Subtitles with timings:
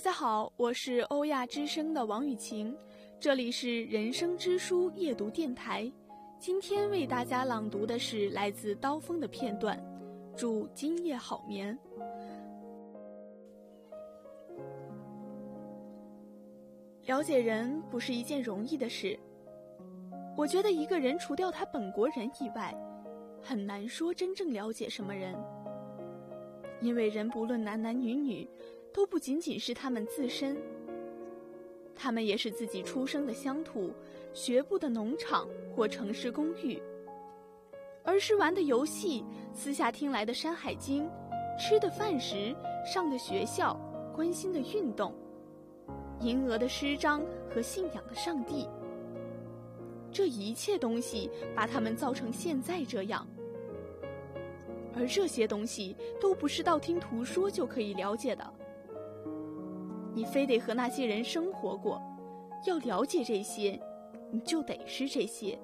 [0.00, 2.74] 大家好，我是欧亚之声的王雨晴，
[3.18, 5.92] 这里是人生之书夜读电台。
[6.38, 9.78] 今天为大家朗读的是来自刀锋的片段，
[10.34, 11.78] 祝今夜好眠。
[17.04, 19.18] 了解人不是一件容易的事，
[20.34, 22.74] 我觉得一个人除掉他本国人以外，
[23.42, 25.36] 很难说真正了解什么人，
[26.80, 28.48] 因为人不论男男女女。
[28.92, 30.56] 都不仅仅是他们自身，
[31.94, 33.92] 他们也是自己出生的乡土、
[34.32, 36.80] 学步的农场或城市公寓，
[38.04, 41.04] 儿时玩的游戏、私下听来的《山海经》、
[41.58, 43.78] 吃的饭食、上的学校、
[44.14, 45.14] 关心的运动、
[46.20, 48.68] 吟额的诗章和信仰的上帝，
[50.10, 53.26] 这一切东西把他们造成现在这样，
[54.94, 58.54] 而这些东西都不是道听途说就可以了解的。
[60.14, 62.00] 你非得和那些人生活过，
[62.66, 63.80] 要了解这些，
[64.30, 65.58] 你就得是这些。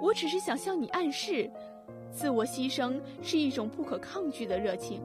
[0.00, 1.50] 我只是想向你暗示，
[2.10, 5.02] 自我牺牲是一种不可抗拒的热情。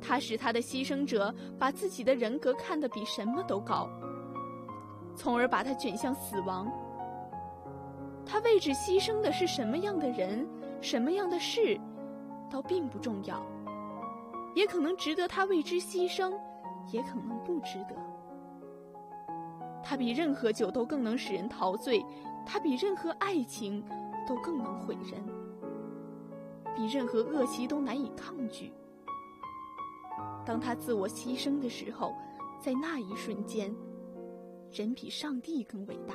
[0.00, 3.88] 它使他的牺牲者把自己的人格看得比什么都高，
[5.14, 6.70] 从而把他卷向死亡。
[8.24, 10.46] 他为之牺牲的是什么样的人，
[10.80, 11.78] 什么样的事，
[12.50, 13.44] 倒并不重要。
[14.54, 16.32] 也可能值得他为之牺牲，
[16.92, 17.96] 也可能不值得。
[19.82, 22.04] 他比任何酒都更能使人陶醉，
[22.46, 23.82] 他比任何爱情
[24.28, 25.24] 都更能毁人，
[26.76, 28.72] 比任何恶习都难以抗拒。
[30.44, 32.14] 当他自我牺牲的时候，
[32.60, 33.74] 在那一瞬间，
[34.70, 36.14] 人比上帝更伟大。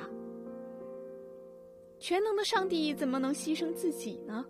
[1.98, 4.44] 全能的上帝怎么能牺牲自己呢？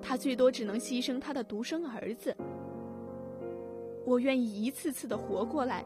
[0.00, 2.36] 他最多只能牺牲他的独生儿子。
[4.08, 5.84] 我愿意一次次的活过来，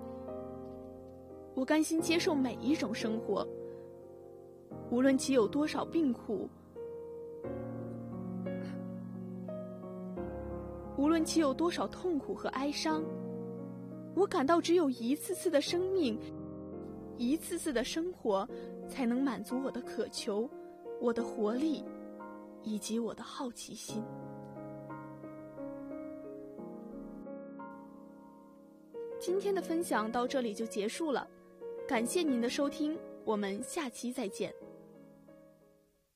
[1.56, 3.44] 我甘心接受每一种生活，
[4.92, 6.48] 无论其有多少病苦，
[10.96, 13.02] 无论其有多少痛苦和哀伤，
[14.14, 16.16] 我感到只有一次次的生命，
[17.18, 18.48] 一次次的生活，
[18.86, 20.48] 才能满足我的渴求，
[21.00, 21.84] 我的活力，
[22.62, 24.00] 以及我的好奇心。
[29.22, 31.24] 今天的分享到这里就结束了，
[31.86, 34.52] 感谢您的收听，我们下期再见。